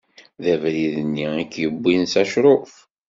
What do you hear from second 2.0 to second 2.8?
s acṛuf?